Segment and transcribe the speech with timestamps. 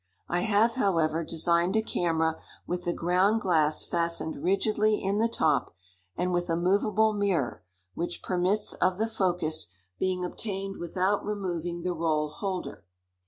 [0.27, 5.75] I have, however, designed a camera with the ground glass fastened rigidly in the top,
[6.15, 9.69] and with a movable mirror which permits of the focus
[9.99, 12.83] being obtained without removing the roll holder.